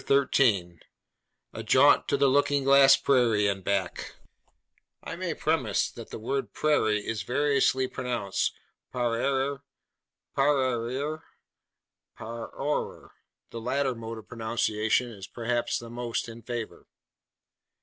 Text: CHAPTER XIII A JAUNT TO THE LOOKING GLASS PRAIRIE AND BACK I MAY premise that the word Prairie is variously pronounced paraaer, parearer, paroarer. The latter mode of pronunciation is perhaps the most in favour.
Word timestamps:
CHAPTER 0.01 0.25
XIII 0.33 0.79
A 1.53 1.61
JAUNT 1.61 2.07
TO 2.07 2.17
THE 2.17 2.27
LOOKING 2.27 2.63
GLASS 2.63 2.97
PRAIRIE 2.97 3.47
AND 3.47 3.63
BACK 3.63 4.15
I 5.03 5.15
MAY 5.15 5.35
premise 5.35 5.91
that 5.91 6.09
the 6.09 6.17
word 6.17 6.53
Prairie 6.53 7.05
is 7.05 7.21
variously 7.21 7.87
pronounced 7.87 8.51
paraaer, 8.91 9.61
parearer, 10.35 11.21
paroarer. 12.17 13.11
The 13.51 13.61
latter 13.61 13.93
mode 13.93 14.17
of 14.17 14.27
pronunciation 14.27 15.11
is 15.11 15.27
perhaps 15.27 15.77
the 15.77 15.91
most 15.91 16.27
in 16.27 16.41
favour. 16.41 16.87